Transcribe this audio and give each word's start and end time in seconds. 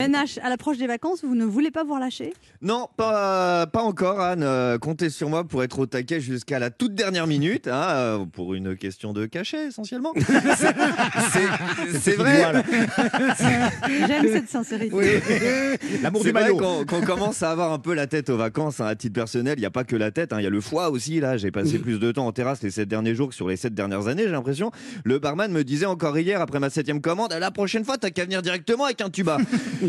NH, 0.00 0.38
à 0.42 0.48
l'approche 0.48 0.78
des 0.78 0.86
vacances, 0.86 1.20
vous 1.22 1.34
ne 1.34 1.44
voulez 1.44 1.70
pas 1.70 1.84
vous 1.84 1.94
relâcher? 1.94 2.32
Non, 2.62 2.88
pas, 2.96 3.66
pas 3.66 3.82
encore, 3.82 4.20
Anne. 4.20 4.42
Euh, 4.42 4.78
comptez 4.78 5.10
sur 5.10 5.28
moi 5.28 5.44
pour 5.44 5.62
être 5.62 5.78
au 5.78 5.86
taquet 5.86 6.20
jusqu'à 6.20 6.58
la 6.58 6.70
toute 6.70 6.94
dernière 6.94 7.26
minute, 7.26 7.68
hein, 7.68 7.82
euh, 7.90 8.24
pour 8.24 8.54
une 8.54 8.76
question 8.76 9.12
de 9.12 9.26
cachet 9.26 9.66
essentiellement. 9.68 10.12
C'est- 10.16 10.74
c'est- 11.92 11.98
C'est 12.00 12.12
vrai. 12.16 12.44
J'aime 14.06 14.26
cette 14.32 14.48
sincérité. 14.48 15.20
L'amour 16.02 16.22
C'est 16.22 16.28
du 16.28 16.32
vrai 16.32 16.42
maillot. 16.44 16.56
qu'on 16.56 16.84
qu'on 16.84 17.00
commence 17.02 17.42
à 17.42 17.50
avoir 17.50 17.72
un 17.72 17.78
peu 17.78 17.94
la 17.94 18.06
tête 18.06 18.30
aux 18.30 18.36
vacances 18.36 18.80
hein, 18.80 18.86
à 18.86 18.94
titre 18.94 19.14
personnel. 19.14 19.54
Il 19.58 19.60
n'y 19.60 19.66
a 19.66 19.70
pas 19.70 19.84
que 19.84 19.96
la 19.96 20.10
tête, 20.10 20.32
hein, 20.32 20.36
il 20.40 20.44
y 20.44 20.46
a 20.46 20.50
le 20.50 20.60
foie 20.60 20.90
aussi. 20.90 21.20
Là, 21.20 21.36
j'ai 21.36 21.50
passé 21.50 21.78
plus 21.78 21.98
de 21.98 22.12
temps 22.12 22.26
en 22.26 22.32
terrasse 22.32 22.62
les 22.62 22.70
sept 22.70 22.88
derniers 22.88 23.14
jours 23.14 23.28
que 23.28 23.34
sur 23.34 23.48
les 23.48 23.56
sept 23.56 23.74
dernières 23.74 24.06
années, 24.08 24.24
j'ai 24.24 24.30
l'impression. 24.32 24.70
Le 25.04 25.18
barman 25.18 25.50
me 25.52 25.62
disait 25.64 25.86
encore 25.86 26.18
hier, 26.18 26.40
après 26.40 26.58
ma 26.58 26.70
septième 26.70 27.00
commande, 27.00 27.32
la 27.38 27.50
prochaine 27.50 27.84
fois, 27.84 27.98
t'as 27.98 28.10
qu'à 28.10 28.24
venir 28.24 28.42
directement 28.42 28.84
avec 28.84 29.00
un 29.00 29.10
tuba. 29.10 29.38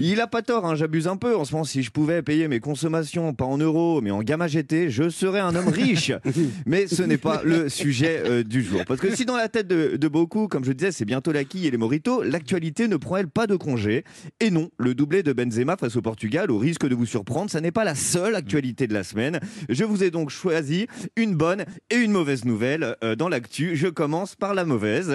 Il 0.00 0.20
a 0.20 0.26
pas 0.26 0.42
tort, 0.42 0.66
hein, 0.66 0.74
j'abuse 0.74 1.08
un 1.08 1.16
peu. 1.16 1.36
En 1.36 1.44
ce 1.44 1.52
moment, 1.52 1.64
si 1.64 1.82
je 1.82 1.90
pouvais 1.90 2.22
payer 2.22 2.48
mes 2.48 2.60
consommations, 2.60 3.34
pas 3.34 3.44
en 3.44 3.58
euros, 3.58 4.00
mais 4.00 4.10
en 4.10 4.22
gamma 4.22 4.48
GT, 4.48 4.90
je 4.90 5.08
serais 5.08 5.40
un 5.40 5.54
homme 5.54 5.68
riche. 5.68 6.12
mais 6.66 6.86
ce 6.86 7.02
n'est 7.02 7.18
pas 7.18 7.42
le 7.44 7.68
sujet 7.68 8.22
euh, 8.24 8.42
du 8.42 8.62
jour. 8.62 8.82
Parce 8.86 9.00
que 9.00 9.14
si 9.14 9.24
dans 9.24 9.36
la 9.36 9.48
tête 9.48 9.66
de, 9.66 9.96
de 9.96 10.08
beaucoup, 10.08 10.48
comme 10.48 10.64
je 10.64 10.72
disais, 10.72 10.92
c'est 10.92 11.04
bientôt 11.04 11.32
la 11.32 11.44
quille 11.44 11.66
et 11.66 11.70
les 11.70 11.76
moritos, 11.76 12.22
l'actualité 12.22 12.88
ne 12.88 12.96
prend 12.96 13.16
elle 13.16 13.28
pas 13.28 13.46
de 13.46 13.56
congé. 13.56 14.04
Et 14.40 14.50
non, 14.50 14.70
le 14.78 14.94
doublé 14.94 15.22
de 15.22 15.32
Benzema 15.32 15.76
face 15.76 15.96
au 15.96 16.02
Portugal, 16.02 16.50
au 16.50 16.58
risque 16.58 16.86
de 16.86 16.94
vous 16.94 17.06
surprendre, 17.06 17.50
ça 17.50 17.60
n'est 17.60 17.72
pas 17.72 17.84
la 17.84 17.94
seule 17.94 18.34
actualité 18.34 18.86
de 18.86 18.94
la 18.94 19.04
semaine. 19.04 19.40
Je 19.68 19.84
vous 19.84 20.02
ai 20.02 20.10
donc 20.10 20.30
choisi 20.30 20.86
une 21.16 21.34
bonne 21.34 21.64
et 21.90 21.96
une 21.96 22.12
mauvaise 22.12 22.44
nouvelle 22.44 22.96
euh, 23.02 23.16
dans 23.16 23.28
l'actu. 23.28 23.76
Je 23.76 23.88
commence 23.88 24.34
par 24.34 24.54
la 24.54 24.64
mauvaise. 24.64 25.12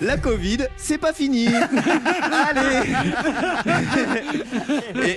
La 0.00 0.16
Covid, 0.18 0.58
c'est 0.76 0.98
pas 0.98 1.12
fini. 1.12 1.46
Allez. 2.32 2.92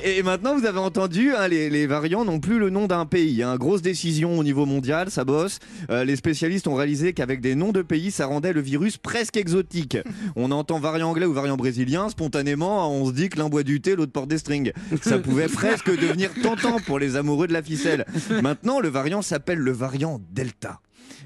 et, 0.03 0.17
et 0.17 0.23
maintenant, 0.23 0.55
vous 0.57 0.65
avez 0.65 0.77
entendu, 0.79 1.33
hein, 1.35 1.47
les, 1.47 1.69
les 1.69 1.87
variants 1.87 2.23
n'ont 2.23 2.39
plus 2.39 2.59
le 2.59 2.69
nom 2.69 2.85
d'un 2.87 3.05
pays. 3.05 3.41
hein. 3.43 3.55
Grosse 3.57 3.81
décision 3.81 4.37
au 4.37 4.43
niveau 4.43 4.65
mondial, 4.65 5.09
ça 5.09 5.25
bosse. 5.25 5.59
Euh, 5.89 6.03
les 6.05 6.15
spécialistes 6.15 6.67
ont 6.67 6.75
réalisé 6.75 7.13
qu'avec 7.13 7.41
des 7.41 7.55
noms 7.55 7.71
de 7.71 7.81
pays, 7.81 8.11
ça 8.11 8.27
rendait 8.27 8.53
le 8.53 8.61
virus 8.61 8.97
presque 8.97 9.35
exotique. 9.37 9.97
On 10.35 10.51
entend 10.51 10.79
variant 10.79 11.09
anglais 11.09 11.25
ou 11.25 11.33
variant 11.33 11.57
brésilien, 11.57 12.09
spontanément, 12.09 12.91
on 12.91 13.07
se 13.07 13.11
dit 13.13 13.29
que 13.29 13.39
l'un 13.39 13.49
boit 13.49 13.63
du 13.63 13.81
thé, 13.81 13.95
l'autre 13.95 14.11
porte 14.11 14.29
des 14.29 14.37
strings. 14.37 14.71
Ça 15.01 15.17
pouvait 15.19 15.47
presque 15.47 15.89
devenir 15.89 16.29
tentant 16.41 16.79
pour 16.85 16.99
les 16.99 17.15
amoureux 17.15 17.47
de 17.47 17.53
la 17.53 17.63
ficelle. 17.63 18.05
Maintenant, 18.43 18.79
le 18.79 18.89
variant 18.89 19.21
s'appelle 19.21 19.59
le 19.59 19.71
variant 19.71 20.21
Delta. 20.31 20.79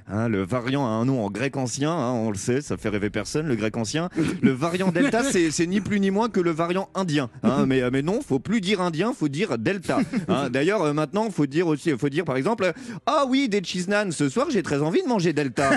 Hein, 0.08 0.28
le 0.28 0.44
variant 0.44 0.86
a 0.86 0.90
un 0.90 1.06
nom 1.06 1.24
en 1.24 1.30
grec 1.30 1.56
ancien, 1.58 1.92
hein, 1.92 2.12
on 2.12 2.32
le 2.32 2.38
sait, 2.38 2.62
ça 2.62 2.76
fait 2.78 2.90
rêver 2.90 3.10
personne, 3.10 3.48
le 3.48 3.56
grec 3.56 3.78
ancien. 3.78 4.10
Le 4.42 4.52
variant 4.52 4.92
Delta, 4.92 5.22
c'est 5.52 5.68
ni 5.68 5.80
plus 5.80 6.00
ni 6.00 6.12
moins 6.12 6.30
que 6.30 6.40
le 6.40 6.52
variant 6.52 6.90
indien. 6.96 7.30
hein, 7.44 7.66
mais, 7.66 7.82
mais 7.92 8.02
non, 8.02 8.20
faut 8.22 8.40
plus 8.40 8.62
dire 8.62 8.82
indien, 8.82 9.14
faut 9.18 9.30
dire 9.30 9.58
Delta. 9.58 10.00
hein. 10.28 10.50
D'ailleurs, 10.50 10.82
euh, 10.82 10.94
maintenant, 10.94 11.30
faut 11.30 11.46
dire 11.46 11.68
aussi, 11.68 11.92
faut 11.98 12.10
dire 12.10 12.26
par 12.26 12.38
exemple, 12.38 12.74
ah 13.06 13.26
oui, 13.28 13.48
des 13.48 13.62
cheese 13.64 13.88
ce 14.12 14.30
soir, 14.30 14.48
j'ai 14.50 14.64
très 14.64 14.82
envie 14.82 15.02
de 15.04 15.08
manger 15.08 15.34
Delta. 15.34 15.72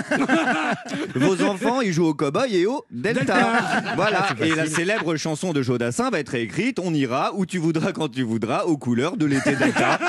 Vos 1.15 1.41
enfants, 1.43 1.81
ils 1.81 1.93
jouent 1.93 2.07
au 2.07 2.13
cowboy 2.13 2.55
et 2.55 2.65
au 2.65 2.85
Delta. 2.91 3.93
Voilà. 3.95 4.27
Et 4.41 4.53
la 4.53 4.67
célèbre 4.67 5.15
chanson 5.15 5.53
de 5.53 5.61
Jodassin 5.61 6.09
va 6.09 6.19
être 6.19 6.35
écrite 6.35 6.79
On 6.79 6.93
ira 6.93 7.31
où 7.35 7.45
tu 7.45 7.57
voudras 7.57 7.91
quand 7.91 8.09
tu 8.09 8.23
voudras 8.23 8.63
aux 8.65 8.77
couleurs 8.77 9.17
de 9.17 9.25
l'été 9.25 9.55
Delta. 9.55 9.99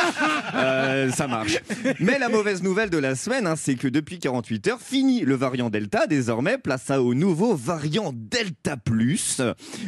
Euh, 0.55 1.11
ça 1.11 1.27
marche. 1.27 1.59
Mais 2.01 2.19
la 2.19 2.29
mauvaise 2.29 2.63
nouvelle 2.63 2.91
de 2.91 2.99
la 2.99 3.15
semaine, 3.15 3.53
c'est 3.57 3.75
que 3.75 3.86
depuis 3.91 4.19
48 4.19 4.69
heures, 4.69 4.81
fini 4.81 5.21
le 5.21 5.35
variant 5.35 5.71
Delta. 5.71 6.07
Désormais, 6.07 6.59
place 6.59 6.91
à 6.91 7.03
au 7.03 7.15
nouveau 7.15 7.55
variant 7.55 8.13
Delta 8.15 8.77
Plus. 8.77 9.41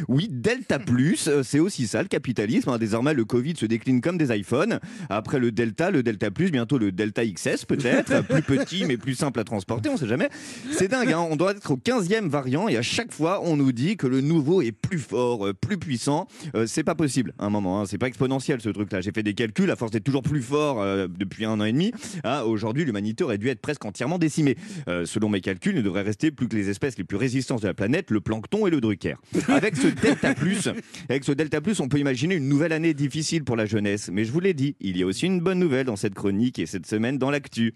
Oui, 0.07 0.27
Delta 0.31 0.79
Plus, 0.79 1.27
euh, 1.27 1.43
c'est 1.43 1.59
aussi 1.59 1.87
ça 1.87 2.01
le 2.01 2.07
capitalisme. 2.07 2.69
hein. 2.69 2.77
Désormais, 2.77 3.13
le 3.13 3.25
Covid 3.25 3.55
se 3.55 3.65
décline 3.65 4.01
comme 4.01 4.17
des 4.17 4.35
iPhones. 4.35 4.79
Après 5.09 5.39
le 5.39 5.51
Delta, 5.51 5.91
le 5.91 6.03
Delta 6.03 6.31
Plus, 6.31 6.51
bientôt 6.51 6.77
le 6.77 6.91
Delta 6.91 7.25
XS 7.25 7.65
peut-être. 7.67 8.21
plus 8.27 8.41
petit 8.43 8.85
mais 8.85 8.97
plus 8.97 9.15
simple 9.15 9.39
à 9.39 9.43
transporter, 9.43 9.89
on 9.89 9.97
sait 9.97 10.07
jamais. 10.07 10.29
C'est 10.71 10.87
dingue, 10.87 11.11
hein. 11.11 11.25
on 11.29 11.35
doit 11.35 11.51
être 11.51 11.71
au 11.71 11.77
15e 11.77 12.27
variant 12.27 12.67
et 12.67 12.77
à 12.77 12.81
chaque 12.81 13.11
fois, 13.11 13.41
on 13.43 13.57
nous 13.57 13.71
dit 13.71 13.97
que 13.97 14.07
le 14.07 14.21
nouveau 14.21 14.61
est 14.61 14.71
plus 14.71 14.99
fort, 14.99 15.47
euh, 15.47 15.53
plus 15.53 15.77
puissant. 15.77 16.27
Euh, 16.55 16.65
c'est 16.67 16.83
pas 16.83 16.95
possible 16.95 17.33
un 17.39 17.49
moment, 17.49 17.81
hein. 17.81 17.85
c'est 17.85 17.97
pas 17.97 18.07
exponentiel 18.07 18.61
ce 18.61 18.69
truc-là. 18.69 19.01
J'ai 19.01 19.11
fait 19.11 19.23
des 19.23 19.33
calculs, 19.33 19.69
à 19.71 19.75
force 19.75 19.91
d'être 19.91 20.03
toujours 20.03 20.23
plus 20.23 20.41
fort 20.41 20.81
euh, 20.81 21.07
depuis 21.09 21.45
un 21.45 21.59
an 21.59 21.63
et 21.63 21.71
demi, 21.71 21.91
hein, 22.23 22.41
aujourd'hui 22.41 22.85
l'humanité 22.85 23.23
aurait 23.23 23.37
dû 23.37 23.49
être 23.49 23.61
presque 23.61 23.85
entièrement 23.89 24.17
décimée. 24.17 24.55
Euh, 24.87 25.05
selon 25.05 25.29
mes 25.29 25.41
calculs, 25.41 25.73
il 25.73 25.79
ne 25.79 25.81
devrait 25.81 26.03
rester 26.03 26.31
plus 26.31 26.47
que 26.47 26.55
les 26.55 26.69
espèces 26.69 26.97
les 26.97 27.03
plus 27.03 27.17
résistantes 27.17 27.61
de 27.61 27.67
la 27.67 27.73
planète, 27.73 28.11
le 28.11 28.21
plancton 28.21 28.65
et 28.67 28.69
le 28.69 28.79
drucker. 28.79 29.15
Avec 29.47 29.75
ce 29.75 29.87
Delta 29.87 30.33
Plus, 30.33 30.69
avec 31.09 31.23
ce 31.23 31.31
Delta 31.31 31.61
Plus, 31.61 31.79
on 31.79 31.87
peut 31.87 31.99
imaginer 31.99 32.35
une 32.35 32.47
nouvelle 32.47 32.73
année 32.73 32.93
difficile 32.93 33.43
pour 33.43 33.55
la 33.55 33.65
jeunesse. 33.65 34.09
Mais 34.11 34.25
je 34.25 34.31
vous 34.31 34.39
l'ai 34.39 34.53
dit, 34.53 34.75
il 34.79 34.97
y 34.97 35.03
a 35.03 35.05
aussi 35.05 35.25
une 35.25 35.39
bonne 35.39 35.59
nouvelle 35.59 35.85
dans 35.85 35.95
cette 35.95 36.13
chronique 36.13 36.59
et 36.59 36.65
cette 36.65 36.85
semaine 36.85 37.17
dans 37.17 37.31
l'actu. 37.31 37.73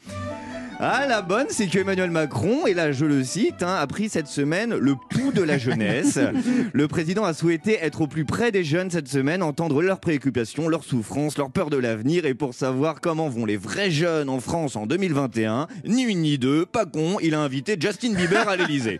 Ah, 0.85 1.07
la 1.07 1.21
bonne, 1.21 1.45
c'est 1.49 1.67
que 1.67 1.79
Emmanuel 1.79 2.11
Macron, 2.11 2.67
et 2.67 2.73
là 2.73 2.91
je 2.91 3.05
le 3.05 3.23
cite, 3.23 3.63
hein, 3.63 3.77
a 3.79 3.87
pris 3.87 4.09
cette 4.09 4.27
semaine 4.27 4.75
le 4.75 4.95
pouls 4.95 5.31
de 5.31 5.41
la 5.41 5.57
jeunesse. 5.57 6.19
Le 6.73 6.87
président 6.89 7.23
a 7.23 7.33
souhaité 7.33 7.77
être 7.81 8.01
au 8.01 8.07
plus 8.07 8.25
près 8.25 8.51
des 8.51 8.65
jeunes 8.65 8.91
cette 8.91 9.07
semaine, 9.07 9.43
entendre 9.43 9.81
leurs 9.81 10.01
préoccupations, 10.01 10.67
leurs 10.67 10.83
souffrances, 10.83 11.37
leurs 11.37 11.51
peurs 11.51 11.69
de 11.69 11.77
l'avenir, 11.77 12.25
et 12.25 12.33
pour 12.33 12.53
savoir 12.53 12.99
comment 12.99 13.29
vont 13.29 13.45
les 13.45 13.55
vrais 13.55 13.91
jeunes 13.91 14.27
en 14.27 14.41
France 14.41 14.75
en 14.75 14.85
2021, 14.85 15.67
ni 15.85 16.01
une 16.01 16.21
ni 16.21 16.37
deux, 16.37 16.65
pas 16.65 16.85
con, 16.85 17.17
il 17.21 17.33
a 17.33 17.39
invité 17.39 17.77
Justin 17.79 18.13
Bieber 18.13 18.49
à 18.49 18.57
l'Elysée. 18.57 18.99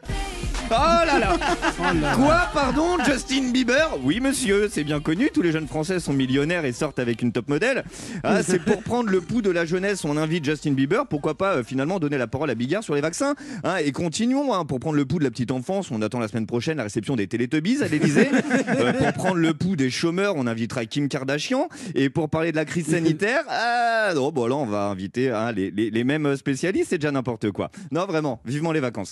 Oh 0.71 1.05
là 1.05 1.19
là 1.19 1.37
Quoi, 2.15 2.47
pardon, 2.53 2.97
Justin 3.05 3.51
Bieber? 3.51 3.89
Oui, 4.03 4.19
monsieur, 4.19 4.67
c'est 4.71 4.83
bien 4.83 4.99
connu, 4.99 5.29
tous 5.33 5.41
les 5.41 5.51
jeunes 5.51 5.67
français 5.67 5.99
sont 5.99 6.13
millionnaires 6.13 6.65
et 6.65 6.71
sortent 6.71 6.99
avec 6.99 7.21
une 7.21 7.31
top 7.31 7.47
modèle. 7.47 7.83
Ah, 8.23 8.41
c'est 8.41 8.59
pour 8.59 8.81
prendre 8.83 9.09
le 9.09 9.21
pouls 9.21 9.41
de 9.41 9.51
la 9.51 9.65
jeunesse, 9.65 10.03
on 10.05 10.17
invite 10.17 10.45
Justin 10.45 10.71
Bieber, 10.71 11.05
pourquoi 11.07 11.35
pas 11.37 11.57
euh, 11.57 11.63
finalement 11.63 11.99
donner 11.99 12.17
la 12.17 12.27
parole 12.27 12.49
à 12.49 12.55
Bigard 12.55 12.83
sur 12.83 12.95
les 12.95 13.01
vaccins 13.01 13.35
hein, 13.63 13.75
Et 13.83 13.91
continuons, 13.91 14.53
hein, 14.53 14.65
pour 14.65 14.79
prendre 14.79 14.95
le 14.95 15.05
pouls 15.05 15.19
de 15.19 15.23
la 15.25 15.31
petite 15.31 15.51
enfance, 15.51 15.91
on 15.91 16.01
attend 16.01 16.19
la 16.19 16.27
semaine 16.27 16.47
prochaine 16.47 16.77
la 16.77 16.83
réception 16.83 17.15
des 17.15 17.27
Télétubbies 17.27 17.83
à 17.83 17.87
l'Elysée. 17.87 18.29
Euh, 18.79 18.93
pour 18.93 19.13
prendre 19.13 19.35
le 19.35 19.53
pouls 19.53 19.75
des 19.75 19.89
chômeurs, 19.89 20.33
on 20.37 20.47
invitera 20.47 20.85
Kim 20.85 21.07
Kardashian. 21.09 21.67
Et 21.95 22.09
pour 22.09 22.29
parler 22.29 22.51
de 22.51 22.55
la 22.55 22.65
crise 22.65 22.87
sanitaire, 22.87 23.43
non, 24.15 24.31
bon 24.31 24.47
là 24.47 24.55
on 24.55 24.65
va 24.65 24.85
inviter 24.85 25.29
hein, 25.31 25.51
les, 25.51 25.69
les- 25.69 25.89
les 25.89 26.03
mêmes 26.03 26.35
spécialistes, 26.35 26.87
c'est 26.89 26.97
déjà 26.97 27.11
n'importe 27.11 27.51
quoi. 27.51 27.69
Non, 27.91 28.05
vraiment, 28.05 28.39
vivement 28.45 28.71
les 28.71 28.79
vacances. 28.79 29.01